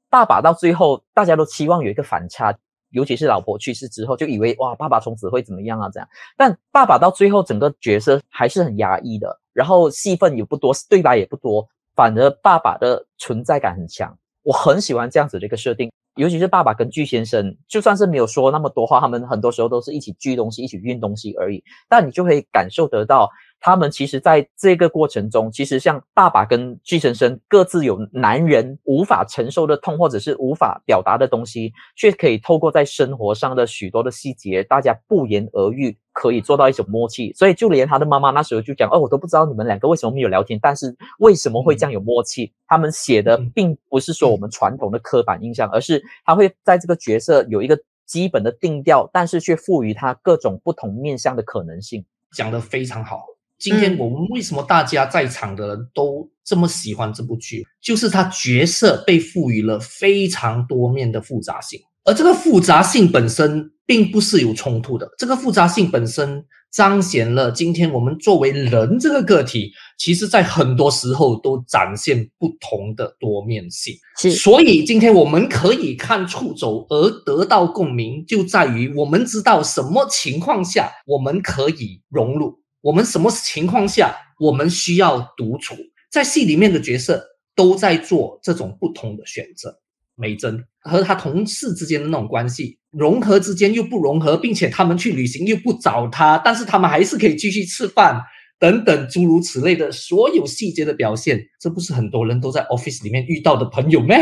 [0.09, 2.53] 爸爸到最后大家都期望有一个反差。
[2.91, 5.89] 尤其是老婆去世之后，就以为哇，爸爸从此会怎么样啊？
[5.93, 14.17] 这样，但爸爸到最后整个角色还是很压抑的，然后戏份也不多，对白也不多，反而爸爸的存在感很强。
[14.43, 23.29] 我很喜欢这样子的一个设定，尤其是爸爸跟巨先生，就算是没有说那么多话，他们很多时候都是一起锯东西、一起运东西而已，但你就可以感受得到。
[23.61, 37.33] 他们其实在这个过程中，其实像爸爸跟巨先生各自有男人无法承受的痛，或者是无法表达的东西，却可以透过在生活上的许多的细节，大家不言而喻，可以做到一种默契。
[37.35, 52.03] 所以就连他的妈妈那时候就讲：“哦，我都不知道你们两个为什么没有聊天，但是为什么会这样有默契？”他们写的并不是说我们传统的刻板印象，而是他会在这个角色有一个基本的定调，但是却赋予他各种不同面向的可能性。
[52.33, 53.27] 讲得非常好。
[53.61, 57.63] 今天我们为什么大家在场的人都这么喜欢这部剧？
[57.83, 65.07] 就是他角色被赋予了非常多面的复杂性，而这个复杂性本身并不是有冲突的。
[65.19, 66.43] 这个复杂性本身
[66.73, 73.95] 彰显了今天我们作为人这个个体，其实在很多时候都展现不同的多面性。
[74.17, 82.59] 是，所以今天我们可以看出走而得到共鸣，就在于我们知道什么情况下我们可以融入。
[82.81, 85.75] 我们什么情况下我们需要独处？
[86.11, 89.79] 在戏里面的角色都在做这种不同的选择。
[90.17, 98.21] 美珍和他同事之间的那种关系，融合之间又不融合，并且他们去旅行又不找他，但是他们还是可以继续吃饭。
[98.61, 104.19] 等等诸如此类的所有细节的表现，这不是很多人都在 office 里面遇到的朋友咩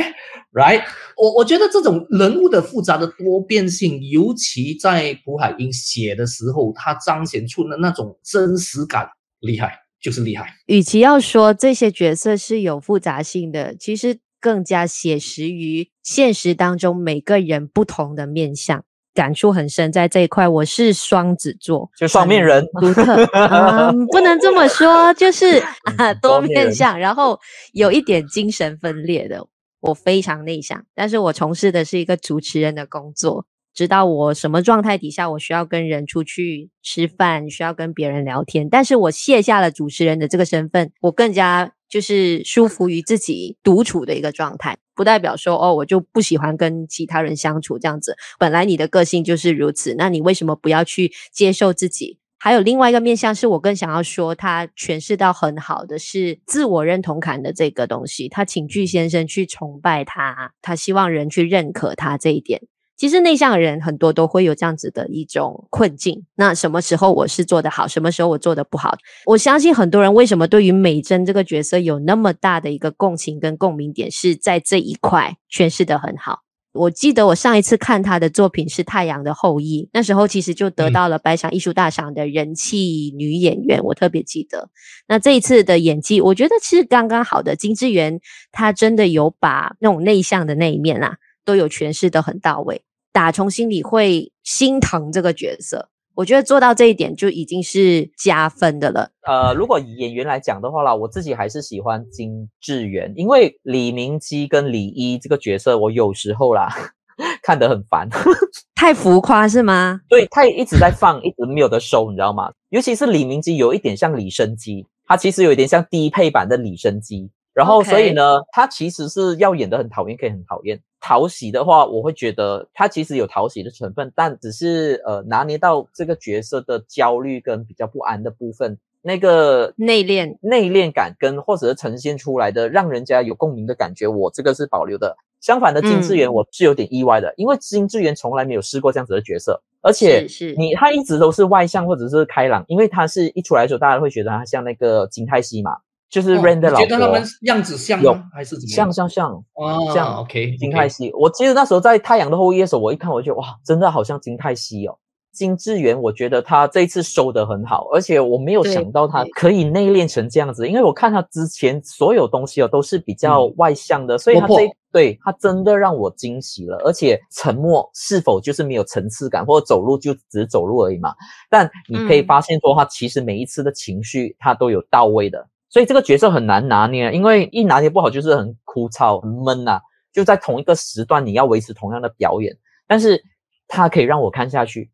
[0.53, 0.85] ？Right？
[1.17, 9.09] 我我觉得这种人物的复杂的多变性，尤其在朴海英写的时候，他彰显出的那种真实感，
[9.41, 10.55] 厉害，就是厉害。
[10.67, 18.85] 与其要说这些角色是有复杂性的，其实更加写实于现实当中每个人不同的面相。
[19.15, 25.63] 感触很深，在这一块，我是双子座，就双面人，独特、 嗯，不能这么说，就是
[25.97, 27.39] 啊，多面相，然后
[27.73, 29.47] 有一点精神分裂的。
[29.81, 33.47] 我非常内向，但是我从事的是一个主持人的工作，
[33.79, 41.73] 知道我什么状态底下，我需要跟人出去吃饭，需要跟别人聊天，但是我卸下了主持人的这个身份，我更加。
[41.89, 48.15] 就是舒服于自己独处的一个状态，不代表说哦，我就不喜欢跟其他人相处这样子。
[48.39, 52.19] 本来你的个性就是如此，那你为什么不要去接受自己？
[52.39, 58.29] 还有另外一个面向，是我更想要说，他诠释到很好的是自我认同感的这个东西。
[58.29, 62.61] 他请具先生去崇拜他，他希望人去认可他这一点。
[62.99, 66.27] 其实内向的人很多都会有这样子的一种困境。
[66.35, 68.99] 那什么时候我是做得好，什么时候我做得不好？
[69.25, 76.41] 我相信很多人为什么对于美珍这个角色有那么大的一个共情跟共鸣点，是在这一块诠释得很好。
[76.73, 84.69] 我记得我上一次看她的作品是《太阳的后裔》，那时候其实就得到了白想艺术大赏的人气女演员，我特别记得。
[85.09, 87.57] 那这一次的演技，我觉得其实刚刚好的。
[87.57, 88.21] 金智媛
[88.53, 92.83] 她真的有把那种内向的那一面啊，都有诠释得很到位。
[93.13, 99.11] 打从心里会心疼这个角色，我觉得做到这一点就已经是加分的了。
[99.23, 106.69] 呃，如果以演员来讲的话啦，我自己还是喜欢金智媛，因为李明基跟李一这个角色，我有时候啦
[107.43, 108.09] 看得很烦，
[108.77, 110.01] 太浮夸是吗？
[110.09, 112.53] 对，他也一直在放，一直没有得收，你知道吗？
[112.69, 117.31] 尤其是李明基有一点像李生基，他其实有一点像低配版的李生基。
[117.55, 120.81] 然后，所以呢.他其实是要演的很讨厌，可以很讨厌。
[121.01, 135.17] 讨喜的话，我会觉得他其实有讨喜的成分，但只是呃拿捏到这个角色的焦虑跟比较不安的部分，那个内敛内敛感跟或者是呈现出来的让人家有共鸣的感觉，我这个是保留的。
[135.41, 145.77] 相反的，金智媛我是有点意外的，嗯、因为金智媛从来没有试过这样子的角色，而且是你他一直都是外向或者是开朗，因为他是一出来的时候，大家会觉得他像那个金泰熙嘛。
[146.11, 148.25] 就是 Rain 的老婆，觉得他们样子像吗？
[148.33, 148.93] 还是怎么样？
[148.93, 151.13] 像像像哦，像 OK 金泰熙。
[151.13, 154.99] 我记得那时候在《太阳的后裔》的时候，我一看我就觉得哇，真的好像金泰熙哦。
[155.31, 164.55] 金智媛，我觉得他这一次收的很好，而且我没有想到他可以内敛成这样子，因为我看他之前所有东西哦都是比较外向的，嗯、所以他这
[164.91, 166.77] 对他真的让我惊喜了。
[166.85, 171.15] 而且沉默是否就是没有层次感，或者走路就只是走路而已嘛？
[171.49, 175.47] 但你可以发现说，他其实每一次的情绪他都有到位的。
[175.71, 179.81] 所以这个角色很难拿捏，因为一拿捏不好就是很枯燥、很闷呐、啊。
[180.13, 183.23] 就在同一个时段，你要维持同样的表演，但是
[183.69, 184.91] 他可以让我看下去。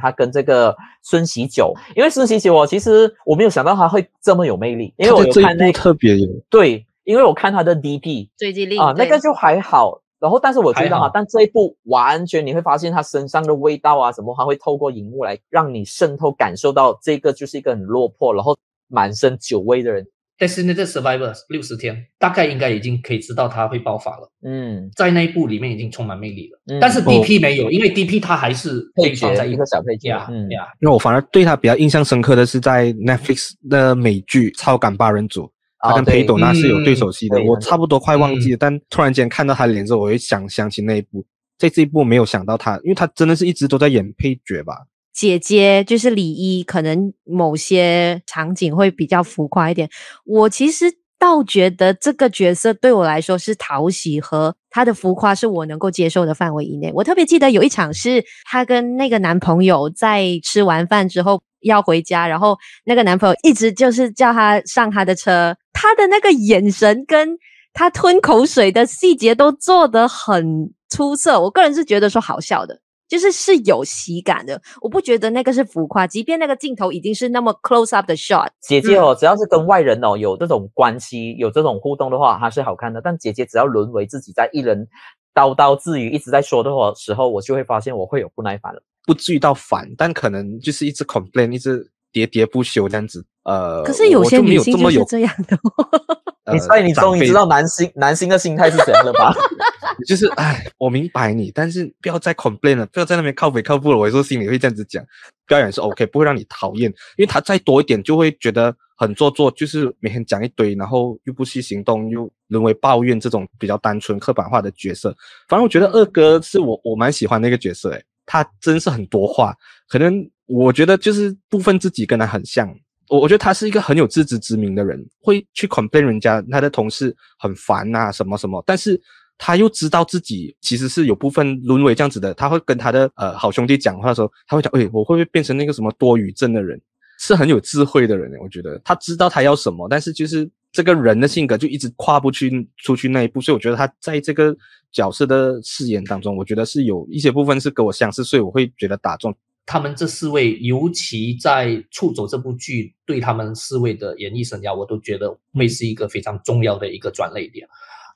[0.00, 10.00] 他跟这个孙喜九，因为孙喜九，我其实我没有想到他会这么有魅力，因为我有看那特别有对，因为我看他的 DP 追击令啊，那个就还好。
[10.20, 20.06] 然后，但是我觉得啊，但这一部完全你会发现他身上的味道啊，什么，他会透过荧幕来让你渗透感受到这个就是一个很落魄，然后满身酒味的人。
[20.38, 24.30] 但是那个 Survivor 六十天，大概应该已经可以知道他会爆发了。
[24.44, 26.60] 嗯，在那一部里面已经充满魅力了。
[26.66, 30.16] 嗯，但是 DP 没有，哦、因为 DP 他还是配角，在一个小配角。
[30.30, 35.42] 嗯呀，因为我反而对他比较印象深刻的是在 Netflix 的美剧《超感八人组》，
[35.80, 37.38] 他跟裴斗娜是有对手戏的。
[37.40, 41.26] 嗯、我差不多快忘记了，嗯、但突然间看到他的脸之后，我会想想起那一部。
[41.58, 44.74] 在这一部没有想到他，因为他真的是一直都在演配角吧。
[45.18, 49.90] 姐姐就是李一，可能某些场景会比较浮夸一点。
[50.24, 50.84] 我其实
[51.18, 56.92] 倒觉得这个角色对我来说是讨喜和她的浮夸是我能够接受的范围以内。
[56.94, 67.36] 我特别记得有一场是她跟那个男朋友在吃完饭之后要回家，然后那个男朋友一直就是叫她上他的车，他的那个眼神跟
[67.72, 71.40] 他吞口水的细节都做得很出色。
[71.40, 72.78] 我个人是觉得说好笑的。
[73.08, 78.48] 就是是有喜感的，我不觉得那个是浮夸，即便那个镜头已经是那么 close up 的 shot。
[78.60, 83.00] 姐姐哦，嗯、只要是跟外人哦有这种关系、有这种互动的话，还是好看的。
[83.00, 84.86] 但姐姐只要沦为自己在一人
[85.34, 88.82] 叨叨自语一直在说的话时候，我就会发现我会有不耐烦了。
[89.06, 93.24] 不至于到烦，但可能就是一直 complain，一直喋喋不休这样子。
[93.44, 95.58] 呃，可是有些女性就是这样的。
[96.44, 99.34] 呃，所以你终于知道男性男性的心态是怎样了吧？
[100.06, 103.98] 就是哎，我明白你，但是不要再 complain 了，不要在那边靠北靠步了。
[103.98, 105.04] 我说心里会这样子讲，
[105.46, 115.16] 表演是 OK，不会让你讨厌，因为他再多一点就会觉得很做作，就是每天讲一堆，然后又不去行动，又沦为抱怨这种比较单纯刻板化的角色。
[115.48, 119.54] 反正我觉得二哥是我我蛮喜欢那个角色，诶，他真是很多话，
[119.88, 122.72] 可能我觉得就是部分自己跟他很像。
[123.10, 129.00] 我我觉得他是一个很有自知之明的人，会去 complain 人家他的同事很烦啊什么什么，但是
[129.38, 136.78] 他又知道自己其实是有部分沦为这样子的，他会跟他的呃好兄弟讲话的时候，他会讲，诶，我会不会变成那个什么多语症的人？
[137.20, 144.56] 是很有智慧的人，我觉得他知道他要什么，但是就是这个人的性格就一直跨不去出去那一步，所以我觉得他在这个
[144.92, 149.34] 角色的饰演当中，我觉得是有一些部分是跟我相似，所以我会觉得打中。
[149.66, 157.68] 他们这四位，尤其在《出走》这部剧对他们四位的演艺生涯，我都觉得会是一个非常重要的一个转捩点。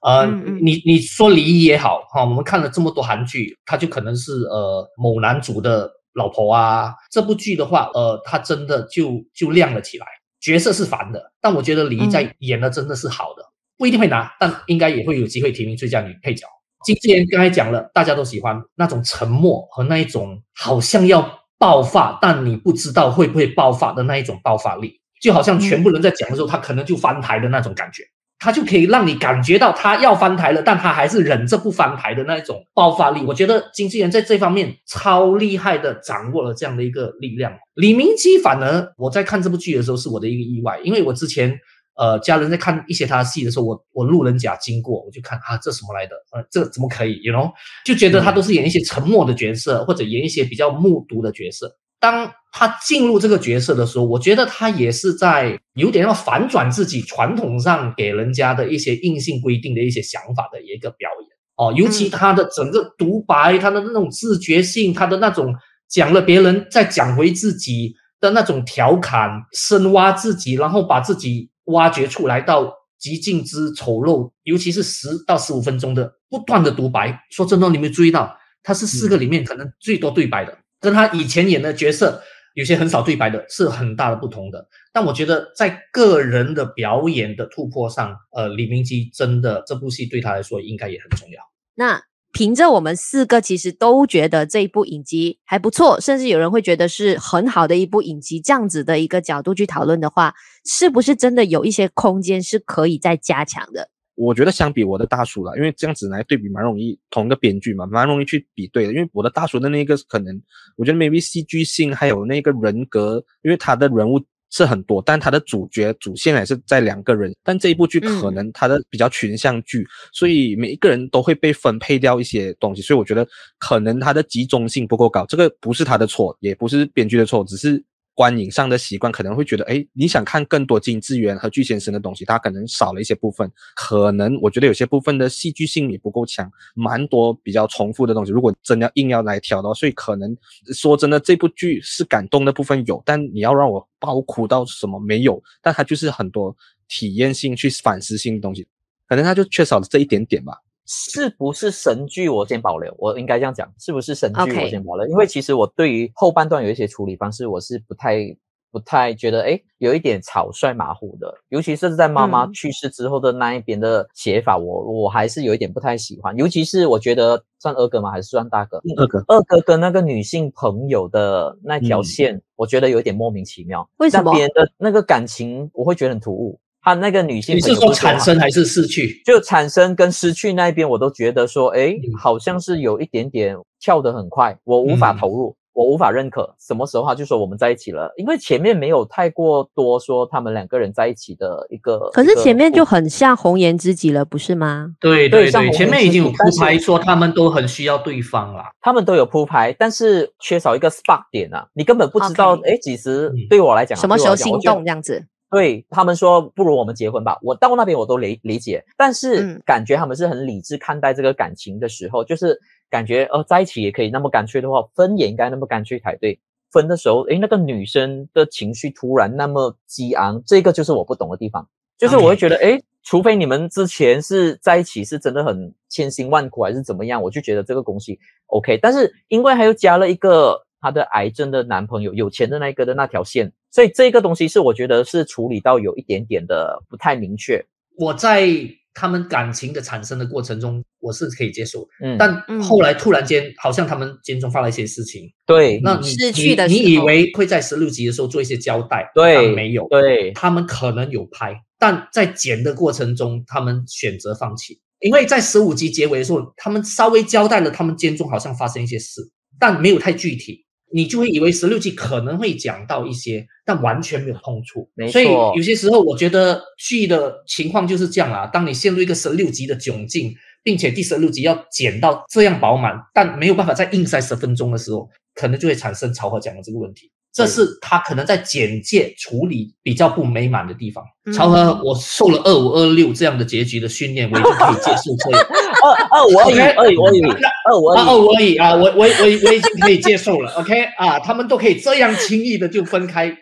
[0.02, 0.26] 呃，
[0.60, 6.92] 你你说李一也好哈，我们看了这么多韩剧，他就可能是呃某男主的老婆啊。
[7.10, 10.06] 这部剧的话，呃，他真的就就亮了起来。
[10.40, 16.46] 角色是烦的，但我觉得李一在演的真的是好的，嗯、不一定会拿，但应该也会有机会提名最佳女配角。
[16.84, 21.38] 金智媛刚才讲了，大家都喜欢那种沉默和那一种好像要。
[21.62, 28.02] 爆发，但你不知道会不会爆发的那一种爆发力，就好像全部人在讲的时候，他可能就翻台的那种感觉，
[28.42, 33.22] 他就可以让你感觉到他要翻台了，但他还是忍着不翻台的那一种爆发力。
[33.24, 37.52] 我觉得经纪人在这方面超厉害的掌握了这样的一个力量。
[37.74, 41.56] 李明基反而我在看这部剧的时候是我的一个意外，因为我之前。
[41.94, 46.16] 呃，家人在看一些他的戏的时候，我我路人甲经过，我就看啊，这什么来的？
[46.32, 47.52] 呃，这怎么可以？You know，
[47.84, 51.70] 就觉得他都是演一些沉默的角色，或者演一些比较木独的角色。
[52.02, 61.28] 当他进入这个角色的时候，我觉得他也是在有点要反转自己传统上给人家的一些硬性规定的一些想法的一个表演。
[61.56, 65.54] 哦，尤其他的整个独白，他的那种自觉性，他的那种
[65.88, 71.50] 讲了别人再讲回自己的那种调侃，深挖自己，然后把自己。
[71.66, 77.16] 挖掘出来到极尽之丑陋，尤其是十到十五分钟的不断的独白。
[77.30, 84.68] 说真的，你没注意到，他是四个里面可能最多对白的，嗯、跟他以前演的角色有些很少对白的，是很大的不同的。
[84.92, 91.40] 但我觉得在个人的表演的突破上，呃，李明基真的这部戏对他来说应该也很重要。
[91.74, 92.02] 那。
[92.34, 100.32] 凭着我们四个其实都觉得这一部影集还不错，甚至有人会觉得是很好的一部影集，这样子的一个角度去讨论的话，
[100.64, 103.90] 是不是真的有一些空间是可以再加强的？
[104.22, 108.92] 我觉得相比我的大叔了，因为这样子来对比蛮容易，同一个编剧嘛，蛮容易去比对的。
[108.92, 110.40] 因为我的大叔的那个可能，
[110.76, 114.20] 我觉得 maybe 戏剧性还有那个人格，因为他的人物。
[114.54, 117.32] 是很多，但他的主角主线还是在两个人。
[117.42, 123.26] 但这一部剧可能他的比较群像剧，嗯、所以每一个人都会被分配掉一些东西，所以我觉得
[123.58, 125.24] 可能他的集中性不够高。
[125.24, 127.82] 这个不是他的错，也不是编剧的错，只是。
[128.14, 133.50] 观影上的习惯可能会觉得，哎，你想看更多金智媛和具先生的东西，他可能少了一些部分。
[133.74, 138.30] 可能我觉得有些部分的戏剧性也不够强，蛮多比较重复的东西。
[138.30, 140.36] 如果真要硬要来挑的话，所以可能
[140.74, 145.42] 说真的，这部剧是感动的部分有，但你要让我爆哭到什么没有？
[145.62, 146.54] 但它就是很多
[146.88, 148.66] 体验性去反思性的东西，
[149.08, 150.58] 可能它就缺少了这一点点吧。
[150.86, 152.28] 是不是神剧？
[152.28, 154.40] 我先保留，我应该这样讲，是不是神剧？
[154.40, 158.36] 我先保留，因为其实我对于后半段有一些处理方式，我是不太、
[158.70, 168.10] 不太觉得，哎，有一点草率马虎的，尤其是在妈妈去世之后的那一边的写法，我我还是有一点不太喜欢，尤其是我觉得算二哥吗？
[168.10, 168.80] 还是算大哥？
[168.96, 174.32] 二哥，二哥跟那个女性朋友的那条线，嗯、我觉得有一点莫名其妙，为什么？
[174.32, 176.58] 那边的那个感情，我会觉得很突兀。
[176.82, 179.22] 他那个女性，你是说产生还是失去？
[179.24, 186.54] 就产生跟失去那一边，我都觉得说，哎，好像是有一点点跳得很快，我无法投入，嗯、我无法认可。
[186.58, 188.12] 什么时候他就说我们在一起了？
[188.16, 192.10] 因为前面没有太过多说他们两个人在一起的一个。
[192.12, 194.88] 可是前面就很像红颜知己了，不是吗？
[195.00, 205.24] 对对对，前面已经有铺排说他们都很需要对方了，他们都有铺排，但是缺少一个 spark 点啊，你根本不知道，诶，其实对我来讲，什么时候心动这样子？
[205.52, 207.38] 对他们说，不如我们结婚吧。
[207.42, 212.58] 我到那边我都理理解，但是感觉他们是很理智看待这个感情的时候，嗯、就是
[212.88, 216.40] 感觉呃在一起也可以那么干脆的话，分也应该那么干脆才对。
[216.70, 221.68] 分的时候，诶，那个女生的情绪突然那么激昂，这个就是我不懂的地方。
[221.98, 228.78] 就是我会觉得，诶，除非你们之前是在一起是真的很千辛万苦还是怎么样，我就觉得这个东西 OK。
[228.80, 230.58] 但是因为还又加了一个。
[230.84, 237.64] 她的癌症的男朋友，有钱的那一个的那条线，所以这个东西是我觉得是处理到有一点点的不太明确。
[237.96, 238.46] 我在
[238.94, 241.88] 他们感情的产生的过程中，我是可以接受。
[242.04, 245.32] 嗯，但后来突然间，好像他们间中发了一些事情。
[245.46, 249.10] 对，那你失去的时候，你以为会在十六集的时候做一些交代？
[249.14, 249.86] 对，没有。
[249.88, 254.78] 对，他们可能有拍，但在剪的过程中，他们选择放弃。
[255.00, 259.22] 因为在十五集结尾的时候，他们稍微交代了他们间中好像发生一些事，
[259.58, 260.66] 但没有太具体。
[260.92, 264.88] 你就会以为十六集可能会讲到一些，但完全没有碰触。
[265.10, 265.26] 所以
[265.56, 268.46] 有些时候，我觉得剧的情况就是这样啊。
[268.46, 277.10] 当你陷入一个十六集的窘境，并且第十六集要剪到这样饱满，但没有办法再硬塞十分钟的时候，可能就会产生曹和讲的这个问题。
[277.34, 281.02] 这是他可能在简介处理比较不美满的地方。
[281.34, 285.46] 曹和，我受了二五二六这样的结局的训练，我已经可以接受这样。
[285.82, 287.22] 二二五而已，二五而已，
[287.66, 288.74] 二五二五而已啊！
[288.74, 290.52] 我我我我已经可以接受了。
[290.52, 293.36] OK 啊，他们都可以这样轻易的就分开。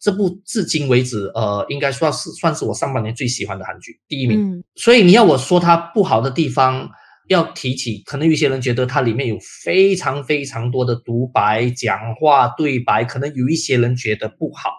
[0.00, 4.40] 这部至今为止，呃，应该算是算是我上半年最喜欢的韩剧第一名。
[4.40, 6.90] 嗯、所以你要我说它不好的地方。
[7.28, 14.70] 要提起，可能有些人觉得它里面有非常非常多的独白、讲话、对白，可能有一些人觉得不好，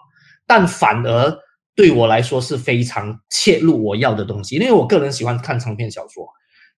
[0.46, 1.36] 但反而
[1.74, 6.28] 对我来说是非常切入我要的东西，因为我个人喜欢看长篇小说。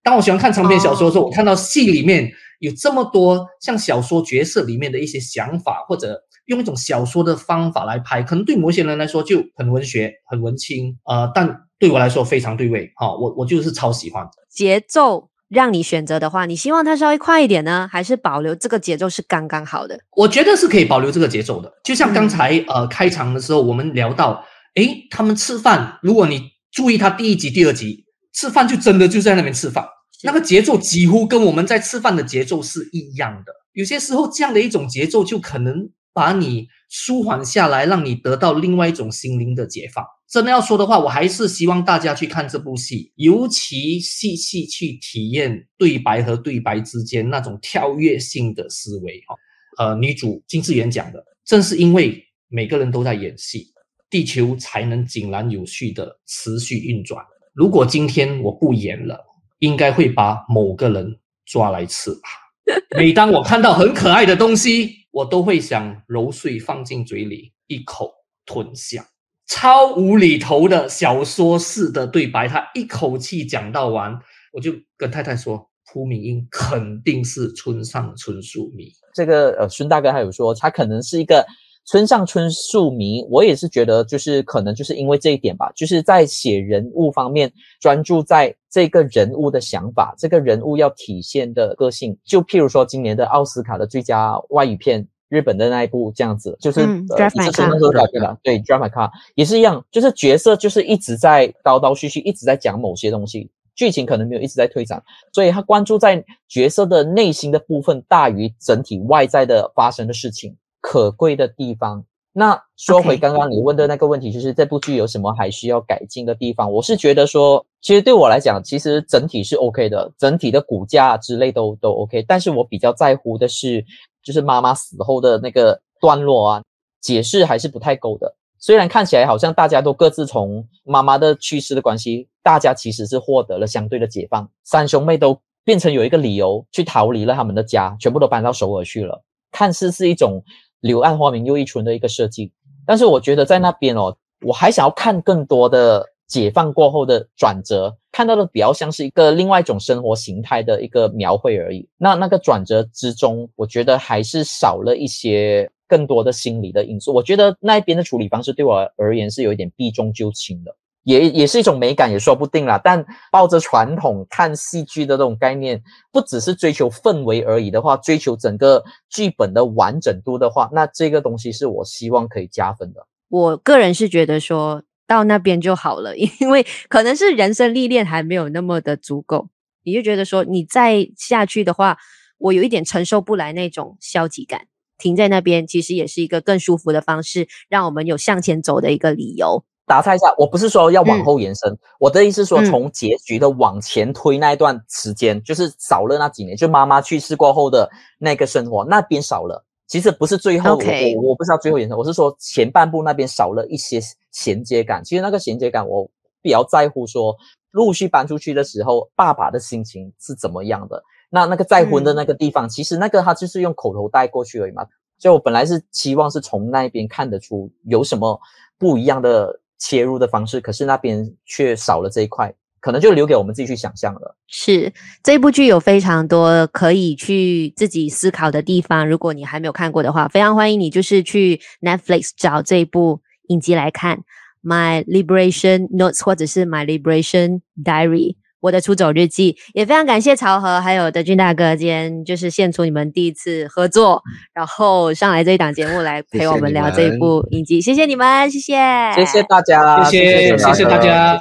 [0.03, 12.91] 当我喜欢看长篇小说的时候，我看到戏里面有这么多像小说角色里面的一些想法，或者用一种小说的方法来拍，可能对某些人来说就很文学、很文青，呃，但对我来说非常对味。
[12.95, 15.29] 哈、哦，我我就是超喜欢节奏。
[15.49, 19.97] 让你选择的话，你希望它稍微快一点呢，还是保留这个节奏是刚刚好的？
[20.17, 21.71] 我觉得是可以保留这个节奏的。
[21.85, 24.43] 就像刚才、嗯、呃开场的时候，我们聊到，
[24.75, 28.03] 诶，他们吃饭，如果你注意他第一集、第二集
[28.37, 29.83] 吃饭，就真的就在那边吃饭，
[30.21, 33.51] 那个节奏几乎跟我们在吃饭的节奏是一样的。
[33.73, 40.05] 有些时候这样的一种节奏，就可能把你舒缓下来，让你得到另外一种心灵的解放。
[40.29, 49.19] 真的要说的话，我还是希望大家去看这部戏，尤其细细去体验对白和对白之间那种跳跃性的思维。
[49.27, 49.35] 哈，
[49.83, 53.73] 呃，女主金智媛讲的，正是因为每个人都在演戏，
[54.11, 57.25] 地球才能井然有序的持续运转。
[57.57, 59.25] 如果今天我不演了，
[59.57, 62.19] 应该会把某个人抓来吃吧。
[62.95, 68.11] 每当我看到很可爱的东西，我都会想揉碎放进嘴里，一口
[68.45, 69.07] 吞下。
[69.47, 74.19] 超无厘头的小说式的对白，他一口气讲到完，
[74.53, 78.91] 我就跟太太说，朴敏英肯定是村上春树迷。
[79.15, 81.43] 这个呃，孙大哥还有说，他可能是一个
[81.87, 83.25] 村上春树迷。
[83.31, 92.15] 我也是觉得，就是可能就是因为这一点吧，就是在写人物方面专注在这个人物的想法，这个人物要体现的个性。
[92.23, 95.07] 就譬如说，今年的奥斯卡的最佳外语片。
[95.29, 98.37] 日本的那一部这样子，就是、嗯、呃，是什么时候改编的？
[98.41, 110.55] 对 My Car 也是一样，就是角色就是一直在叨叨絮絮，一直在讲某些东西，剧情可能没有一直在推展，所以他关注在角色的内心的部分大于整体外在的发生的事情。
[110.87, 112.05] 可贵的地方。
[112.31, 116.71] 那说回刚刚你问的那个问题，就是这部剧有什么还需要改进的地方？
[116.71, 123.85] 我是觉得说，其实对我来讲，其实整体是 OK 的，整体的骨架之类都都 OK，但是我比较在乎的是。
[124.23, 126.63] 就是妈妈死后的那个段落啊，
[126.99, 128.35] 解释还是不太够的。
[128.59, 134.49] 虽然看起来好像大家都各自从妈妈的去世的关系，大家其实是获得了相对的解放。
[134.65, 139.23] 三兄妹都变成有一个理由去逃离了他们的家，全部都搬到首尔去了。
[139.49, 140.43] 看似是一种
[140.79, 142.51] 柳暗花明又一村的一个设计，
[142.85, 146.05] 但是我觉得在那边哦，我还想要看更多的。
[146.27, 151.87] 解放过后的转折，看到的比较像是一个另外一种生活形态的一个描绘而已。
[151.97, 157.13] 那那个转折之中，我觉得还是少了一些更多的心理的因素。
[157.13, 160.75] 我觉得那一边的处理方式对我而言是有一点避重就轻的，
[161.07, 162.79] 也也是一种美感，也说不定啦。
[162.83, 165.81] 但抱着传统看戏剧的这种概念，
[166.11, 173.07] 不只是追求氛围而已的话，追求整个剧本的完整度的话，那这个东西是我希望可以加分的。
[173.29, 174.83] 我个人是觉得说。
[175.09, 179.47] 到那边就好了， 因为可能是人生历练还没有那么的足够，
[179.85, 181.97] 你就觉得说你再下去的话，
[182.39, 189.63] 我有一点承受不来那种消极感，停在那边其实也是一个更舒服的方式，让我们有向前走的一个理由。
[189.87, 199.63] 打岔一下，我不是说要往后延伸，嗯、我的意思是说从结局的往前推那一段时间，嗯、就是少了那几年，就妈妈去世过后的那个生活，那边少了。
[199.87, 205.01] 其实不是最后.我我不知道最后延伸，我是说前半部那边少了一些衔接感。
[205.01, 206.05] 其实那个衔接感，我
[206.41, 207.33] 比较在乎说
[207.71, 211.01] 陆续搬出去的时候，爸爸的心情是怎么样的。
[211.29, 214.85] 那那个再婚的那个地方，嗯、其实那个他就是用口头带过去而已嘛。
[215.19, 218.37] 所以我本来是期望是从那边看得出有什么
[218.77, 224.35] 不一样的切入的方式，可是那边却少了这一块，可能就留给我们自己去想象了。
[224.47, 224.91] 是
[225.23, 234.17] 这部剧有非常多可以去自己思考的地方，如果你还没有看过的话，非常欢迎你就是去 Netflix 找这一部影集来看，
[234.63, 238.33] 《My Liberation Notes》或者是《My Liberation Diary》。
[238.59, 248.75] 我的出走日记，也非常感谢曹和还有德军大哥，今天就是献出你们第一次合作，然后上来这一档节目来 陪我们聊这一部影集，谢谢你们，谢谢，
[249.15, 251.39] 谢谢大家，谢谢，谢谢大家。